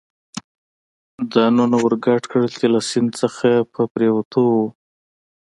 [1.33, 4.57] ځانونه ور ګډ کړل، چې له سیند څخه په پورېوتو و.